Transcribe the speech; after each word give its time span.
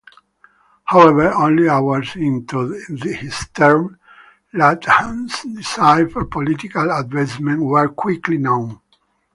However, 0.85 1.31
only 1.31 1.69
hours 1.69 2.15
into 2.15 2.71
his 2.89 3.35
term, 3.53 3.99
Latham's 4.51 5.43
desire 5.43 6.09
for 6.09 6.25
political 6.25 6.89
advancement 6.89 7.61
were 7.61 7.87
quickly 7.89 8.39
known. 8.39 8.79